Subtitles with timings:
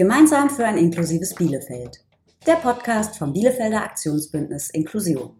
[0.00, 2.02] Gemeinsam für ein inklusives Bielefeld.
[2.46, 5.36] Der Podcast vom Bielefelder Aktionsbündnis Inklusion.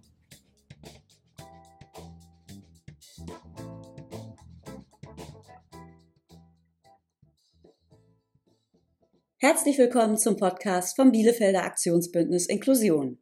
[9.38, 13.16] Herzlich willkommen zum Podcast vom Bielefelder Aktionsbündnis Inklusion.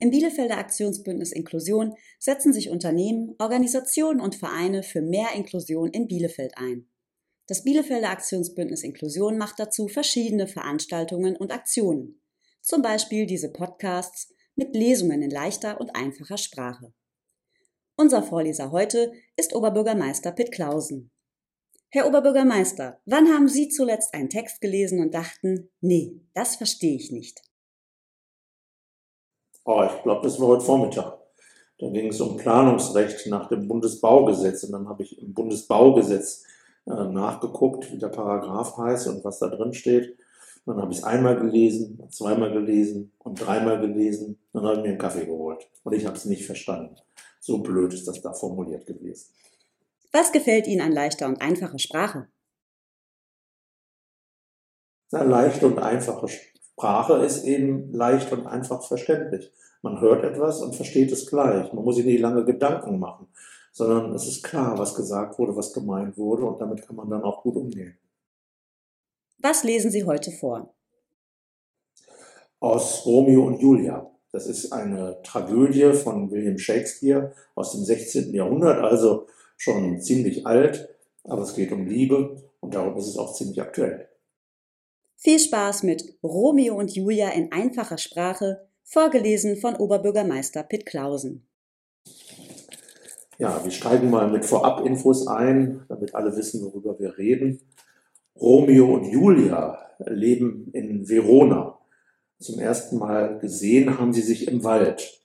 [0.00, 6.54] Im Bielefelder Aktionsbündnis Inklusion setzen sich Unternehmen, Organisationen und Vereine für mehr Inklusion in Bielefeld
[6.58, 6.88] ein.
[7.48, 12.20] Das Bielefelder Aktionsbündnis Inklusion macht dazu verschiedene Veranstaltungen und Aktionen.
[12.60, 16.92] Zum Beispiel diese Podcasts mit Lesungen in leichter und einfacher Sprache.
[17.96, 21.12] Unser Vorleser heute ist Oberbürgermeister Pitt Klausen.
[21.88, 27.12] Herr Oberbürgermeister, wann haben Sie zuletzt einen Text gelesen und dachten, nee, das verstehe ich
[27.12, 27.42] nicht?
[29.64, 31.18] Oh, ich glaube, das war heute Vormittag.
[31.78, 34.64] Da ging es um Planungsrecht nach dem Bundesbaugesetz.
[34.64, 36.44] Und dann habe ich im Bundesbaugesetz
[36.86, 40.16] nachgeguckt, wie der Paragraph heißt und was da drin steht.
[40.64, 44.38] Dann habe ich es einmal gelesen, zweimal gelesen und dreimal gelesen.
[44.52, 45.68] Dann habe ich mir einen Kaffee geholt.
[45.84, 46.96] Und ich habe es nicht verstanden.
[47.40, 49.30] So blöd ist das da formuliert gewesen.
[50.12, 52.28] Was gefällt Ihnen an leichter und einfacher Sprache?
[55.12, 59.52] Eine leichte und einfache Sprache ist eben leicht und einfach verständlich.
[59.82, 61.72] Man hört etwas und versteht es gleich.
[61.72, 63.28] Man muss sich nicht lange Gedanken machen
[63.76, 67.22] sondern es ist klar, was gesagt wurde, was gemeint wurde und damit kann man dann
[67.22, 67.98] auch gut umgehen.
[69.36, 70.74] Was lesen Sie heute vor?
[72.58, 74.10] Aus Romeo und Julia.
[74.32, 78.32] Das ist eine Tragödie von William Shakespeare aus dem 16.
[78.32, 79.26] Jahrhundert, also
[79.58, 80.88] schon ziemlich alt,
[81.24, 84.08] aber es geht um Liebe und darum ist es auch ziemlich aktuell.
[85.16, 91.46] Viel Spaß mit Romeo und Julia in einfacher Sprache, vorgelesen von Oberbürgermeister Pitt Klausen.
[93.38, 97.60] Ja, wir steigen mal mit Vorab-Infos ein, damit alle wissen, worüber wir reden.
[98.34, 101.78] Romeo und Julia leben in Verona.
[102.38, 105.20] Zum ersten Mal gesehen haben sie sich im Wald.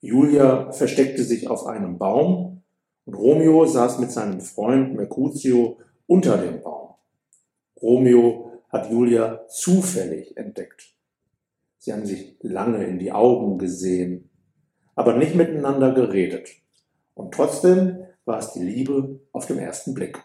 [0.00, 2.62] Julia versteckte sich auf einem Baum
[3.06, 6.94] und Romeo saß mit seinem Freund Mercutio unter dem Baum.
[7.80, 10.94] Romeo hat Julia zufällig entdeckt.
[11.78, 14.28] Sie haben sich lange in die Augen gesehen,
[14.94, 16.48] aber nicht miteinander geredet.
[17.16, 20.22] Und trotzdem war es die Liebe auf den ersten Blick.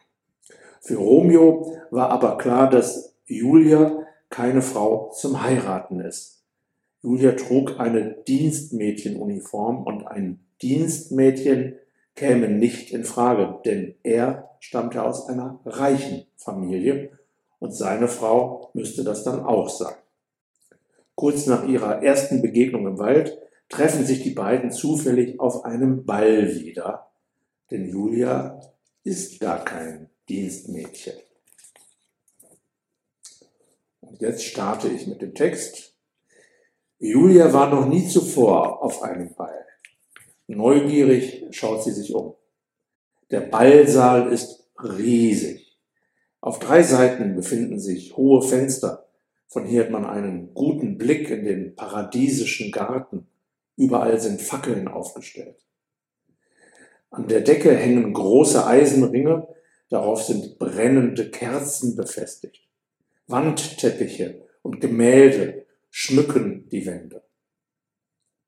[0.81, 6.44] Für Romeo war aber klar, dass Julia keine Frau zum Heiraten ist.
[7.02, 11.78] Julia trug eine Dienstmädchenuniform und ein Dienstmädchen
[12.16, 17.18] käme nicht in Frage, denn er stammte aus einer reichen Familie
[17.59, 19.96] und seine Frau müsste das dann auch sein.
[21.16, 23.38] Kurz nach ihrer ersten Begegnung im Wald
[23.72, 27.12] treffen sich die beiden zufällig auf einem Ball wieder,
[27.72, 28.62] denn Julia
[29.04, 31.16] ist gar kein Dienstmädchen.
[34.02, 35.96] Und jetzt starte ich mit dem Text.
[37.00, 39.66] Julia war noch nie zuvor auf einem Ball.
[40.48, 42.36] Neugierig schaut sie sich um.
[43.32, 45.78] Der Ballsaal ist riesig.
[46.42, 49.08] Auf drei Seiten befinden sich hohe Fenster.
[49.48, 53.28] Von hier hat man einen guten Blick in den paradiesischen Garten.
[53.81, 55.66] Überall sind Fackeln aufgestellt.
[57.09, 59.47] An der Decke hängen große Eisenringe,
[59.90, 62.70] darauf sind brennende Kerzen befestigt.
[63.25, 67.24] Wandteppiche und Gemälde schmücken die Wände.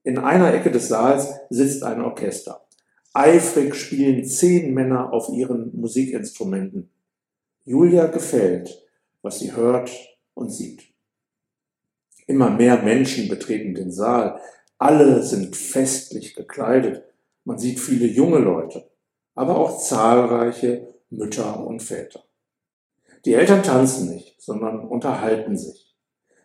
[0.03, 2.67] In einer Ecke des Saals sitzt ein Orchester.
[3.11, 6.91] Eifrig spielen zehn Männer auf ihren Musikinstrumenten.
[7.65, 8.85] Julia gefällt,
[9.23, 9.89] was sie hört
[10.35, 10.93] und sieht.
[12.27, 14.39] Immer mehr Menschen betreten den Saal,
[14.77, 17.03] alle sind festlich gekleidet.
[17.45, 18.89] Man sieht viele junge Leute,
[19.35, 22.23] aber auch zahlreiche Mütter und Väter.
[23.25, 25.95] Die Eltern tanzen nicht, sondern unterhalten sich.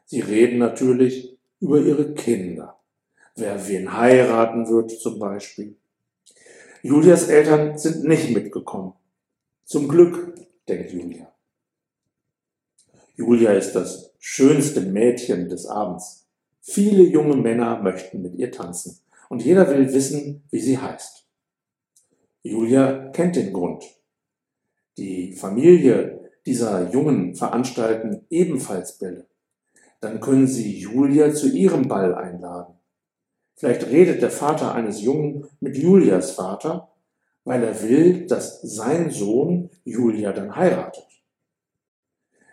[0.05, 2.78] Sie reden natürlich über ihre Kinder.
[3.34, 5.77] Wer wen heiraten wird zum Beispiel.
[6.83, 8.95] Julias Eltern sind nicht mitgekommen.
[9.65, 10.34] Zum Glück,
[10.69, 11.33] denkt Julia.
[13.16, 16.28] Julia ist das schönste Mädchen des Abends.
[16.70, 19.00] Viele junge Männer möchten mit ihr tanzen
[19.30, 21.26] und jeder will wissen, wie sie heißt.
[22.42, 23.84] Julia kennt den Grund.
[24.98, 29.26] Die Familie dieser Jungen veranstalten ebenfalls Bälle.
[30.03, 32.74] Dann können sie Julia zu ihrem Ball einladen.
[33.56, 36.92] Vielleicht redet der Vater eines Jungen mit Julias Vater,
[37.44, 41.06] weil er will, dass sein Sohn Julia dann heiratet.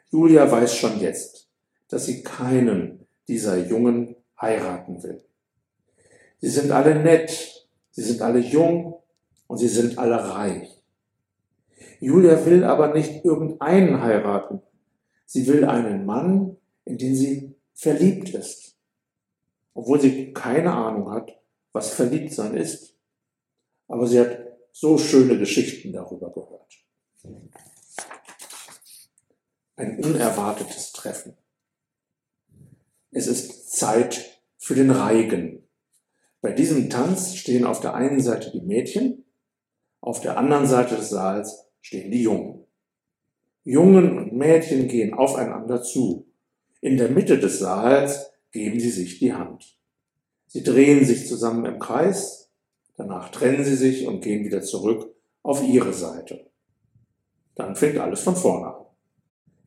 [0.09, 1.49] Julia weiß schon jetzt,
[1.89, 5.23] dass sie keinen dieser Jungen heiraten will.
[6.39, 9.01] Sie sind alle nett, sie sind alle jung
[9.47, 10.69] und sie sind alle reich.
[11.99, 14.61] Julia will aber nicht irgendeinen heiraten.
[15.25, 18.77] Sie will einen Mann, in den sie verliebt ist,
[19.73, 21.31] obwohl sie keine Ahnung hat,
[21.71, 22.95] was Verliebtsein ist.
[23.87, 24.37] Aber sie hat
[24.71, 26.73] so schöne Geschichten darüber gehört.
[29.77, 31.35] Ein unerwartetes Treffen.
[33.17, 35.63] Es ist Zeit für den Reigen.
[36.41, 39.23] Bei diesem Tanz stehen auf der einen Seite die Mädchen,
[40.01, 42.65] auf der anderen Seite des Saals stehen die Jungen.
[43.63, 46.27] Jungen und Mädchen gehen aufeinander zu.
[46.81, 49.77] In der Mitte des Saals geben sie sich die Hand.
[50.47, 52.51] Sie drehen sich zusammen im Kreis,
[52.97, 56.47] danach trennen sie sich und gehen wieder zurück auf ihre Seite.
[57.55, 58.85] Dann fängt alles von vorne an.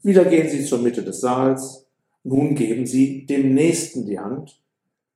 [0.03, 1.88] Wieder gehen sie zur Mitte des Saals,
[2.23, 4.61] nun geben sie dem Nächsten die Hand,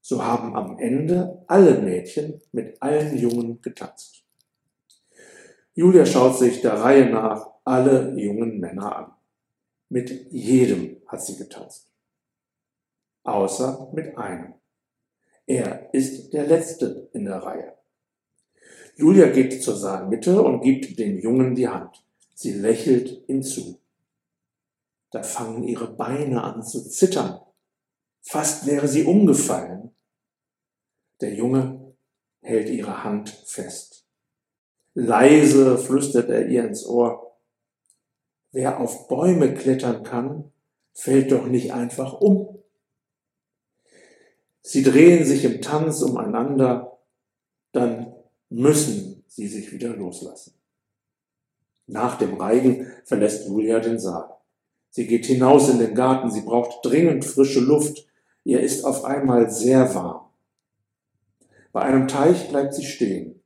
[0.00, 4.24] so haben am Ende alle Mädchen mit allen Jungen getanzt.
[5.74, 9.12] Julia schaut sich der Reihe nach alle jungen Männer an.
[9.88, 11.88] Mit jedem hat sie getanzt.
[13.22, 14.54] Außer mit einem.
[15.46, 17.74] Er ist der Letzte in der Reihe.
[18.96, 22.04] Julia geht zur Saalmitte und gibt dem Jungen die Hand.
[22.34, 23.81] Sie lächelt ihm zu.
[25.12, 27.40] Da fangen ihre Beine an zu zittern.
[28.22, 29.94] Fast wäre sie umgefallen.
[31.20, 31.94] Der Junge
[32.40, 34.06] hält ihre Hand fest.
[34.94, 37.38] Leise flüstert er ihr ins Ohr.
[38.50, 40.50] Wer auf Bäume klettern kann,
[40.92, 42.62] fällt doch nicht einfach um.
[44.62, 46.98] Sie drehen sich im Tanz umeinander,
[47.72, 48.14] dann
[48.48, 50.54] müssen sie sich wieder loslassen.
[51.86, 54.41] Nach dem Reigen verlässt Julia den Saal.
[54.92, 58.06] Sie geht hinaus in den Garten, sie braucht dringend frische Luft,
[58.44, 60.26] ihr ist auf einmal sehr warm.
[61.72, 63.40] Bei einem Teich bleibt sie stehen,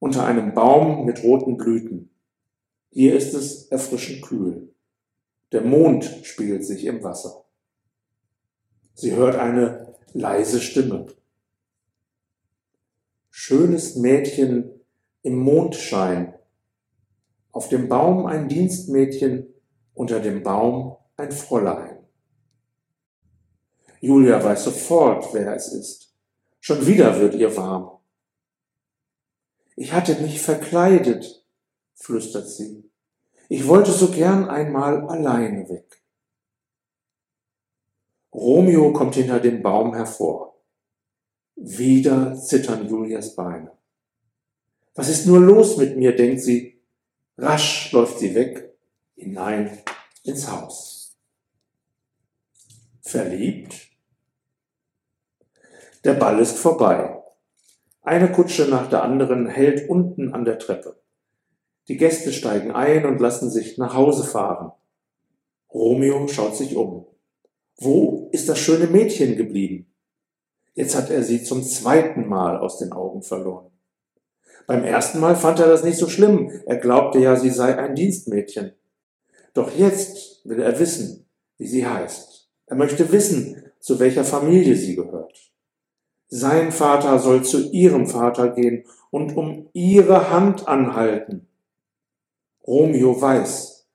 [0.00, 2.10] unter einem Baum mit roten Blüten.
[2.90, 4.68] Hier ist es erfrischend kühl.
[5.52, 7.46] Der Mond spiegelt sich im Wasser.
[8.92, 11.06] Sie hört eine leise Stimme.
[13.30, 14.72] Schönes Mädchen
[15.22, 16.34] im Mondschein,
[17.50, 19.53] auf dem Baum ein Dienstmädchen,
[19.94, 21.98] unter dem Baum ein Fräulein.
[24.00, 26.14] Julia weiß sofort, wer es ist.
[26.60, 27.98] Schon wieder wird ihr warm.
[29.76, 31.46] Ich hatte mich verkleidet,
[31.94, 32.90] flüstert sie.
[33.48, 36.02] Ich wollte so gern einmal alleine weg.
[38.32, 40.60] Romeo kommt hinter dem Baum hervor.
[41.56, 43.72] Wieder zittern Julias Beine.
[44.94, 46.82] Was ist nur los mit mir, denkt sie.
[47.36, 48.73] Rasch läuft sie weg,
[49.24, 49.78] hinein
[50.22, 51.16] ins Haus.
[53.00, 53.88] Verliebt?
[56.04, 57.22] Der Ball ist vorbei.
[58.02, 61.00] Eine Kutsche nach der anderen hält unten an der Treppe.
[61.88, 64.72] Die Gäste steigen ein und lassen sich nach Hause fahren.
[65.72, 67.06] Romeo schaut sich um.
[67.78, 69.86] Wo ist das schöne Mädchen geblieben?
[70.74, 73.70] Jetzt hat er sie zum zweiten Mal aus den Augen verloren.
[74.66, 76.50] Beim ersten Mal fand er das nicht so schlimm.
[76.66, 78.72] Er glaubte ja, sie sei ein Dienstmädchen.
[79.54, 82.50] Doch jetzt will er wissen, wie sie heißt.
[82.66, 85.52] Er möchte wissen, zu welcher Familie sie gehört.
[86.28, 91.46] Sein Vater soll zu ihrem Vater gehen und um ihre Hand anhalten.
[92.66, 93.86] Romeo weiß,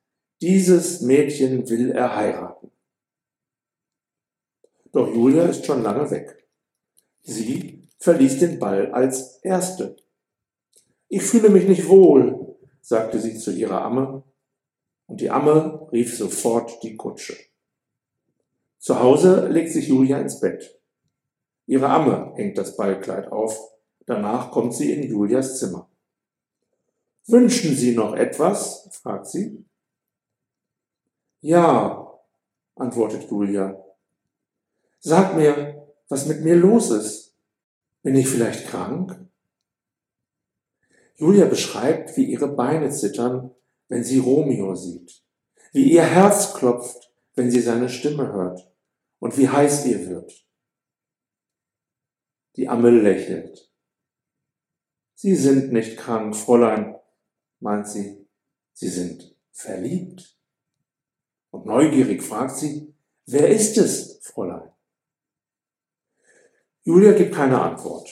[0.42, 2.72] dieses Mädchen will er heiraten.
[4.92, 6.48] Doch Julia ist schon lange weg.
[7.22, 9.98] Sie verließ den Ball als Erste.
[11.10, 14.24] Ich fühle mich nicht wohl, sagte sie zu ihrer Amme,
[15.10, 17.36] und die Amme rief sofort die Kutsche.
[18.78, 20.80] Zu Hause legt sich Julia ins Bett.
[21.66, 23.60] Ihre Amme hängt das Ballkleid auf,
[24.06, 25.90] danach kommt sie in Julias Zimmer.
[27.26, 28.90] Wünschen Sie noch etwas?
[28.92, 29.66] fragt sie.
[31.42, 32.20] Ja,
[32.76, 33.84] antwortet Julia
[35.00, 37.36] Sag mir, was mit mir los ist.
[38.02, 39.28] Bin ich vielleicht krank?
[41.16, 43.56] Julia beschreibt, wie ihre Beine zittern,
[43.90, 45.24] wenn sie Romeo sieht,
[45.74, 48.72] wie ihr Herz klopft, wenn sie seine Stimme hört
[49.20, 50.48] und wie heiß ihr wird.
[52.56, 53.72] Die Amme lächelt.
[55.16, 56.96] Sie sind nicht krank, Fräulein,
[57.60, 58.26] meint sie.
[58.74, 60.38] Sie sind verliebt.
[61.52, 64.72] Und neugierig fragt sie, wer ist es, Fräulein?
[66.84, 68.10] Julia gibt keine Antwort.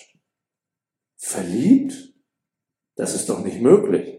[1.15, 2.13] Verliebt?
[2.95, 4.16] Das ist doch nicht möglich.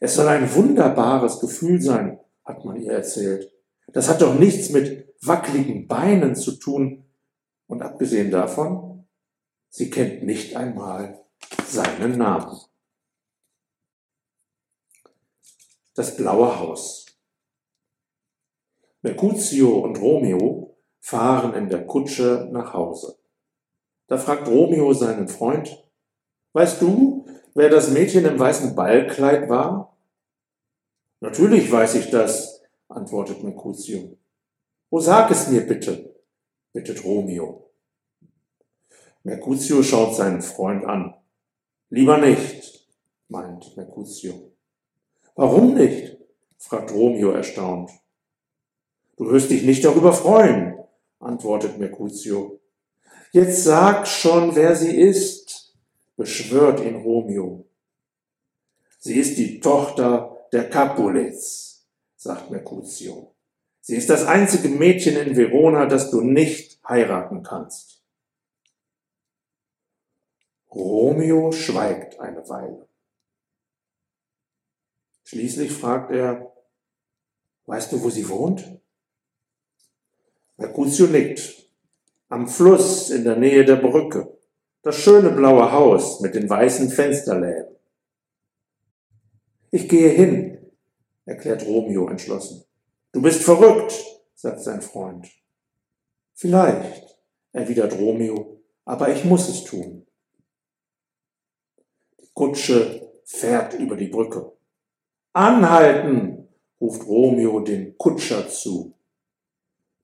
[0.00, 3.52] Es soll ein wunderbares Gefühl sein, hat man ihr erzählt.
[3.88, 7.04] Das hat doch nichts mit wackeligen Beinen zu tun.
[7.66, 9.06] Und abgesehen davon,
[9.68, 11.22] sie kennt nicht einmal
[11.66, 12.58] seinen Namen.
[15.94, 17.06] Das blaue Haus.
[19.02, 23.18] Mercutio und Romeo fahren in der Kutsche nach Hause.
[24.06, 25.86] Da fragt Romeo seinen Freund,
[26.52, 29.89] Weißt du, wer das Mädchen im weißen Ballkleid war?
[31.20, 34.16] Natürlich weiß ich das, antwortet Mercutio.
[34.88, 36.16] Oh, sag es mir bitte,
[36.72, 37.70] bittet Romeo.
[39.22, 41.14] Mercutio schaut seinen Freund an.
[41.90, 42.88] Lieber nicht,
[43.28, 44.52] meint Mercutio.
[45.34, 46.16] Warum nicht?
[46.56, 47.90] fragt Romeo erstaunt.
[49.16, 50.78] Du wirst dich nicht darüber freuen,
[51.18, 52.60] antwortet Mercutio.
[53.32, 55.76] Jetzt sag schon, wer sie ist,
[56.16, 57.66] beschwört ihn Romeo.
[58.98, 63.34] Sie ist die Tochter der Capulets, sagt Mercutio.
[63.80, 68.02] Sie ist das einzige Mädchen in Verona, das du nicht heiraten kannst.
[70.70, 72.88] Romeo schweigt eine Weile.
[75.24, 76.52] Schließlich fragt er,
[77.66, 78.80] weißt du, wo sie wohnt?
[80.56, 81.68] Mercutio nickt.
[82.28, 84.38] Am Fluss in der Nähe der Brücke.
[84.82, 87.76] Das schöne blaue Haus mit den weißen Fensterläden.
[89.70, 90.58] Ich gehe hin,
[91.24, 92.64] erklärt Romeo entschlossen.
[93.12, 93.92] Du bist verrückt,
[94.34, 95.28] sagt sein Freund.
[96.34, 97.16] Vielleicht,
[97.52, 100.06] erwidert Romeo, aber ich muss es tun.
[102.20, 104.52] Die Kutsche fährt über die Brücke.
[105.32, 106.48] Anhalten,
[106.80, 108.94] ruft Romeo dem Kutscher zu.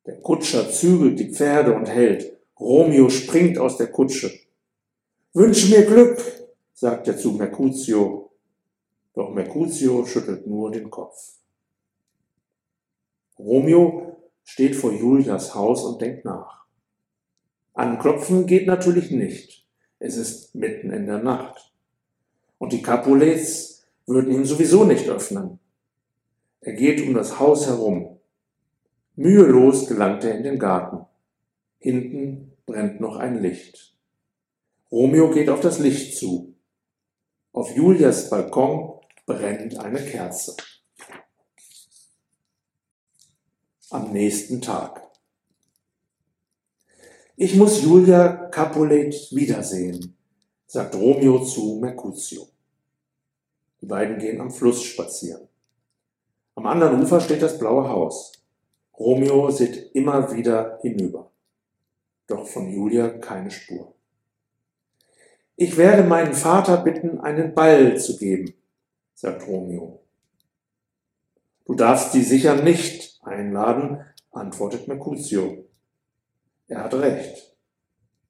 [0.04, 2.38] Der Kutscher zügelt die Pferde und hält.
[2.60, 4.30] Romeo springt aus der Kutsche.
[5.32, 6.22] Wünsch mir Glück,
[6.72, 8.30] sagt er zu Mercutio.
[9.16, 11.38] Doch Mercutio schüttelt nur den Kopf.
[13.38, 16.66] Romeo steht vor Julias Haus und denkt nach.
[17.72, 19.66] Anklopfen geht natürlich nicht.
[19.98, 21.72] Es ist mitten in der Nacht.
[22.58, 25.60] Und die Capulets würden ihm sowieso nicht öffnen.
[26.60, 28.18] Er geht um das Haus herum.
[29.14, 31.06] Mühelos gelangt er in den Garten.
[31.78, 33.96] Hinten brennt noch ein Licht.
[34.92, 36.54] Romeo geht auf das Licht zu.
[37.52, 38.95] Auf Julias Balkon
[39.26, 40.56] brennt eine Kerze.
[43.90, 45.02] Am nächsten Tag.
[47.36, 50.16] Ich muss Julia Capulet wiedersehen,
[50.66, 52.48] sagt Romeo zu Mercutio.
[53.80, 55.48] Die beiden gehen am Fluss spazieren.
[56.54, 58.32] Am anderen Ufer steht das blaue Haus.
[58.98, 61.30] Romeo sieht immer wieder hinüber.
[62.26, 63.92] Doch von Julia keine Spur.
[65.56, 68.54] Ich werde meinen Vater bitten, einen Ball zu geben,
[69.16, 70.02] sagt Romeo.
[71.64, 75.64] Du darfst sie sicher nicht einladen, antwortet Mercutio.
[76.68, 77.56] Er hat recht.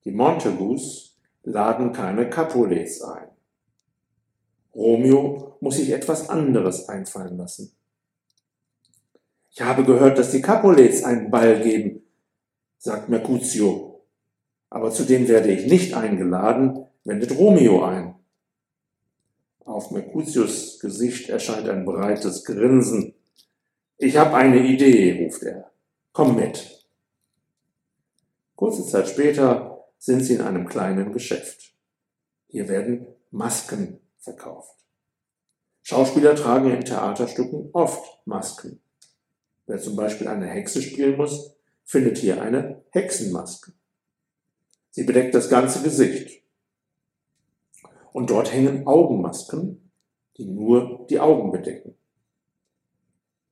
[0.05, 3.28] Die Montagus laden keine Capulets ein.
[4.75, 7.73] Romeo muss sich etwas anderes einfallen lassen.
[9.50, 12.02] Ich habe gehört, dass die Capulets einen Ball geben,
[12.78, 14.05] sagt Mercutio.
[14.71, 18.16] Aber zu dem werde ich nicht eingeladen, wendet Romeo ein.
[19.67, 23.15] Auf Mercutius Gesicht erscheint ein breites Grinsen.
[23.99, 25.73] Ich habe eine Idee, ruft er.
[26.13, 26.87] Komm mit.
[28.55, 31.75] Kurze Zeit später sind sie in einem kleinen Geschäft.
[32.47, 34.77] Hier werden Masken verkauft.
[35.83, 38.81] Schauspieler tragen in Theaterstücken oft Masken.
[39.67, 43.73] Wer zum Beispiel eine Hexe spielen muss, findet hier eine Hexenmaske.
[44.93, 46.46] Sie bedeckt das ganze Gesicht.
[48.17, 49.91] Und dort hängen Augenmasken,
[50.39, 51.97] die nur die Augen bedecken.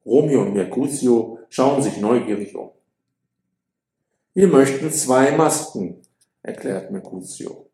[0.06, 2.70] Romeo und Mercutio schauen sich neugierig um.
[4.32, 6.00] Wir möchten zwei Masken,
[6.42, 7.68] erklärt Mercutio.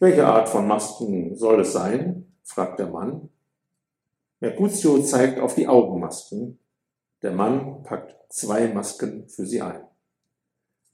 [0.00, 2.34] Welche Art von Masken soll es sein?
[2.42, 3.28] fragt der Mann.
[4.40, 6.58] Mercutio zeigt auf die Augenmasken.
[7.22, 9.84] Der Mann packt zwei Masken für sie ein.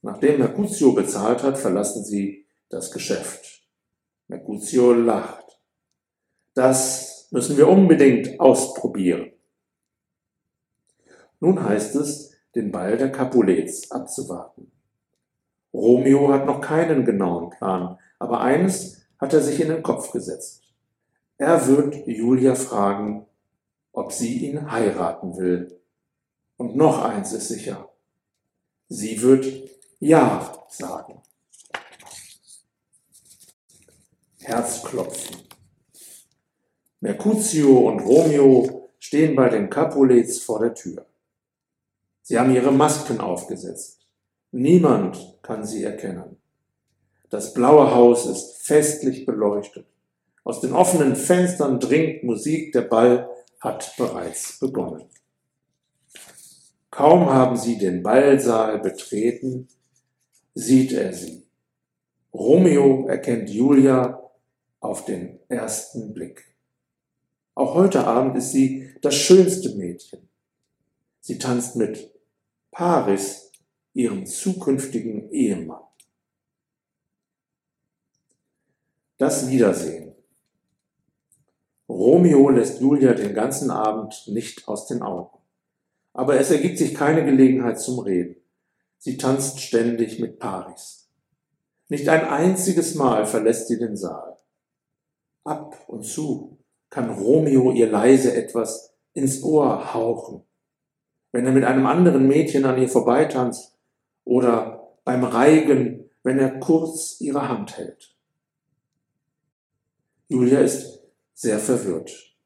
[0.03, 3.52] Nachdem Mercutio bezahlt hat, verlassen sie das Geschäft.
[4.33, 5.61] Mercutio lacht.
[6.55, 9.31] Das müssen wir unbedingt ausprobieren.
[11.39, 14.73] Nun heißt es, den Ball der Capulets abzuwarten.
[15.75, 20.63] Romeo hat noch keinen genauen Plan, aber eines hat er sich in den Kopf gesetzt.
[21.37, 23.27] Er wird Julia fragen,
[23.93, 25.79] ob sie ihn heiraten will.
[26.57, 27.91] Und noch eins ist sicher.
[28.89, 29.45] Sie wird
[29.99, 31.21] Ja sagen.
[34.45, 35.37] Herzklopfen.
[37.01, 41.07] Mercutio und Romeo stehen bei den Capulets vor der Tür.
[42.23, 44.01] Sie haben ihre Masken aufgesetzt.
[44.51, 46.37] Niemand kann sie erkennen.
[47.31, 49.87] Das blaue Haus ist festlich beleuchtet.
[50.45, 53.29] Aus den offenen Fenstern dringt Musik, der Ball
[53.61, 55.05] hat bereits begonnen.
[56.91, 59.69] Kaum haben sie den Ballsaal betreten,
[60.55, 61.47] sieht er sie.
[62.35, 64.22] Romeo erkennt Julia
[64.83, 66.45] auf den ersten Blick.
[67.55, 70.29] Auch heute Abend ist sie das schönste Mädchen.
[71.21, 72.13] Sie tanzt mit
[72.73, 73.53] Paris,
[73.95, 75.83] ihrem zukünftigen Ehemann.
[79.19, 80.15] Das Wiedersehen.
[81.89, 85.39] Romeo lässt Julia den ganzen Abend nicht aus den Augen.
[86.13, 88.37] Aber es ergibt sich keine Gelegenheit zum Reden.
[88.99, 91.09] Sie tanzt ständig mit Paris.
[91.89, 94.32] Nicht ein einziges Mal verlässt sie den Saal.
[95.45, 96.59] Ab und zu
[96.91, 100.43] kann Romeo ihr leise etwas ins Ohr hauchen,
[101.33, 103.77] wenn er mit einem anderen Mädchen an ihr vorbeitanzt
[104.25, 108.15] oder beim Reigen, wenn er kurz ihre Hand hält.
[110.29, 111.01] Julia ist
[111.35, 112.37] sehr verwirrt.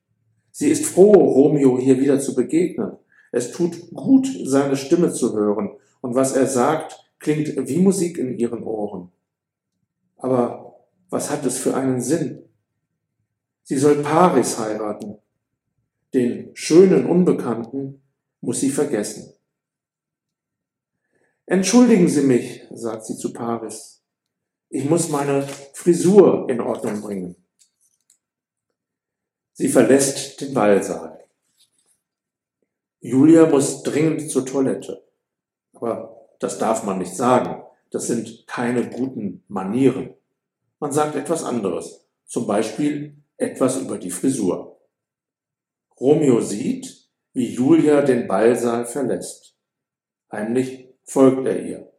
[0.50, 2.96] Sie ist froh, Romeo hier wieder zu begegnen.
[3.30, 8.38] Es tut gut, seine Stimme zu hören, und was er sagt, klingt wie Musik in
[8.38, 9.10] ihren Ohren.
[10.16, 10.76] Aber
[11.10, 12.42] was hat es für einen Sinn?
[13.68, 15.18] Sie soll Paris heiraten.
[16.14, 18.00] Den schönen Unbekannten
[18.40, 19.34] muss sie vergessen.
[21.46, 24.04] Entschuldigen Sie mich, sagt sie zu Paris.
[24.68, 25.42] Ich muss meine
[25.72, 27.34] Frisur in Ordnung bringen.
[29.52, 31.24] Sie verlässt den Ballsaal.
[33.00, 35.04] Julia muss dringend zur Toilette.
[35.72, 37.64] Aber das darf man nicht sagen.
[37.90, 40.14] Das sind keine guten Manieren.
[40.78, 42.06] Man sagt etwas anderes.
[42.26, 44.80] Zum Beispiel etwas über die Frisur.
[45.98, 49.56] Romeo sieht, wie Julia den Ballsaal verlässt.
[50.30, 51.92] Heimlich folgt er ihr.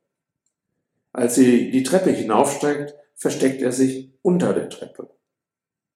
[1.14, 5.10] Als sie die Treppe hinaufsteigt, versteckt er sich unter der Treppe.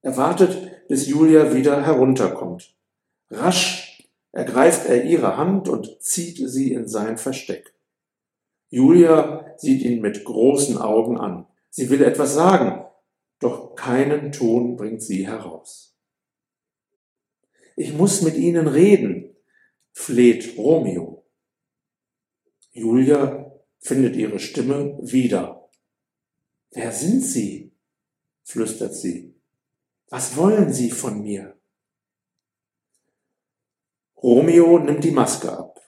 [0.02, 2.76] Er wartet, bis Julia wieder herunterkommt.
[3.30, 7.74] Rasch ergreift er ihre Hand und zieht sie in sein Versteck.
[8.70, 11.46] Julia sieht ihn mit großen Augen an.
[11.70, 12.86] Sie will etwas sagen,
[13.42, 15.98] doch keinen Ton bringt sie heraus.
[17.76, 19.36] Ich muss mit Ihnen reden,
[19.92, 21.26] fleht Romeo.
[22.72, 25.70] Julia findet ihre Stimme wieder.
[26.70, 27.74] Wer sind Sie?
[28.44, 29.36] flüstert sie.
[30.10, 31.58] Was wollen Sie von mir?
[34.22, 35.80] Romeo nimmt die Maske ab.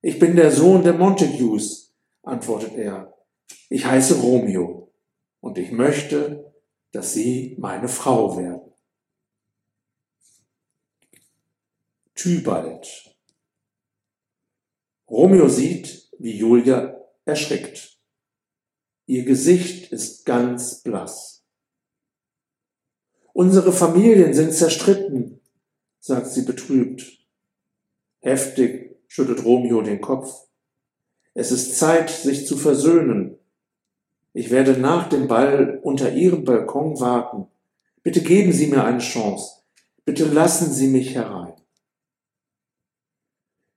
[0.00, 3.14] Ich bin der Sohn der Montagues, antwortet er.
[3.68, 4.92] Ich heiße Romeo
[5.40, 6.47] und ich möchte,
[6.92, 8.72] dass Sie meine Frau werden.
[12.14, 13.16] Tybalt.
[15.08, 17.98] Romeo sieht, wie Julia erschrickt.
[19.06, 21.44] Ihr Gesicht ist ganz blass.
[23.32, 25.40] Unsere Familien sind zerstritten,
[26.00, 27.24] sagt sie betrübt.
[28.20, 30.48] Heftig schüttelt Romeo den Kopf.
[31.34, 33.37] Es ist Zeit, sich zu versöhnen.
[34.38, 37.48] Ich werde nach dem Ball unter Ihrem Balkon warten.
[38.04, 39.64] Bitte geben Sie mir eine Chance.
[40.04, 41.54] Bitte lassen Sie mich herein.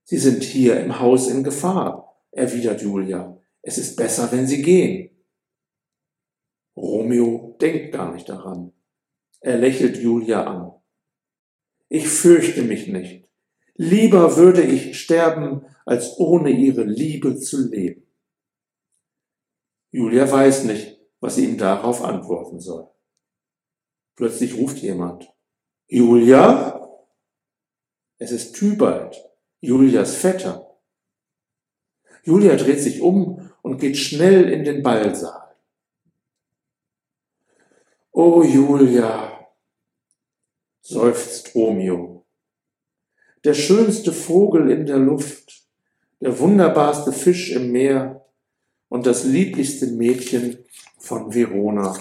[0.04, 3.36] Sie sind hier im Haus in Gefahr, erwidert Julia.
[3.62, 5.10] Es ist besser, wenn Sie gehen.
[6.76, 8.72] Romeo denkt gar nicht daran.
[9.40, 10.74] Er lächelt Julia an.
[11.88, 13.24] Ich fürchte mich nicht.
[13.74, 18.01] Lieber würde ich sterben, als ohne ihre Liebe zu leben.
[19.92, 22.88] Julia weiß nicht, was sie ihm darauf antworten soll.
[24.16, 25.32] Plötzlich ruft jemand.
[25.86, 26.80] Julia?
[28.18, 29.16] Es ist Tybalt,
[29.60, 30.76] Julias Vetter.
[32.24, 35.54] Julia dreht sich um und geht schnell in den Ballsaal.
[38.10, 39.48] Oh Julia,
[40.80, 42.12] seufzt Romeo
[43.44, 45.64] der schönste Vogel in der Luft,
[46.20, 48.21] der wunderbarste Fisch im Meer
[48.92, 50.58] und das lieblichste Mädchen
[50.98, 51.98] von Verona.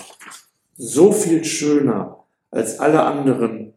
[0.75, 3.73] So viel schöner als alle anderen.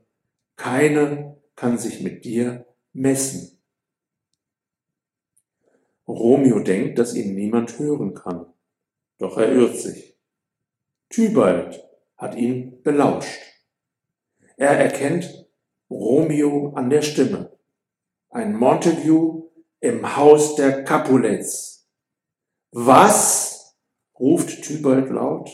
[0.56, 3.60] Keine kann sich mit dir messen.
[6.08, 8.46] Romeo denkt, dass ihn niemand hören kann.
[9.18, 10.18] Doch er irrt sich.
[11.08, 11.84] Tybalt
[12.16, 13.38] hat ihn belauscht.
[14.56, 15.46] Er erkennt
[15.88, 17.56] Romeo an der Stimme
[18.30, 19.44] ein Montague
[19.78, 21.73] im Haus der Capulets.
[22.76, 23.76] Was?
[24.18, 25.48] ruft Tybalt laut.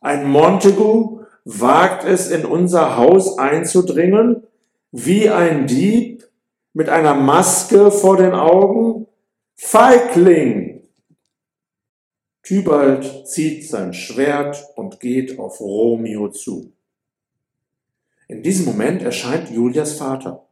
[0.00, 4.44] Ein Montague wagt es in unser Haus einzudringen,
[4.90, 6.26] wie ein Dieb
[6.72, 9.06] mit einer Maske vor den Augen?
[9.56, 10.88] Feigling!
[12.42, 16.72] Tybalt zieht sein Schwert und geht auf Romeo zu.
[18.26, 20.46] In diesem Moment erscheint Julias Vater.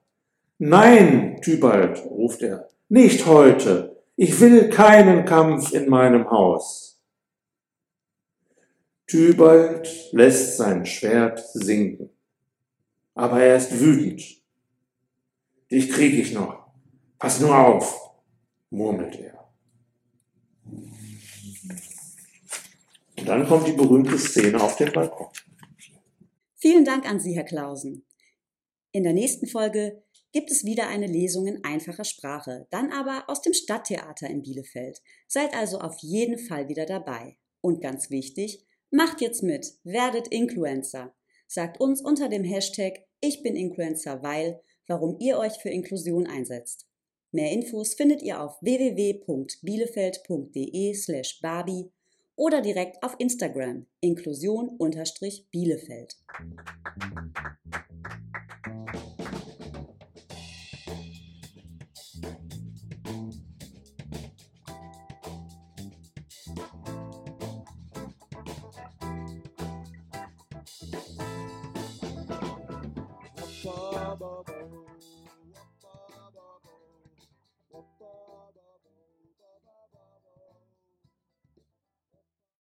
[0.58, 3.91] Nein, Tybalt, ruft er, nicht heute.
[4.16, 7.00] Ich will keinen Kampf in meinem Haus.
[9.06, 12.10] Tybalt lässt sein Schwert sinken,
[13.14, 14.22] aber er ist wütend.
[15.70, 16.66] Dich krieg ich noch.
[17.18, 18.12] Pass nur auf,
[18.70, 19.50] murmelt er.
[23.18, 25.28] Und dann kommt die berühmte Szene auf dem Balkon.
[26.56, 28.04] Vielen Dank an Sie, Herr Klausen.
[28.92, 33.42] In der nächsten Folge gibt es wieder eine Lesung in einfacher Sprache, dann aber aus
[33.42, 35.00] dem Stadttheater in Bielefeld.
[35.28, 37.36] Seid also auf jeden Fall wieder dabei.
[37.60, 41.14] Und ganz wichtig, macht jetzt mit, werdet Influencer.
[41.46, 46.86] Sagt uns unter dem Hashtag Ich bin Influencer, weil, warum ihr euch für Inklusion einsetzt.
[47.30, 51.90] Mehr Infos findet ihr auf www.bielefeld.de slash barbie
[52.36, 56.16] oder direkt auf Instagram inklusion-bielefeld.